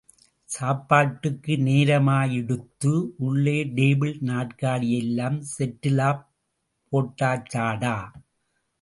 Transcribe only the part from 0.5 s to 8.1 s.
சாப்பாட்டுக்கு நேரமாயிடுத்து... உள்ளே டேபிள், நாற்காலியையெல்லாம் செட்டிலாப் போட்டாச்சாடா?.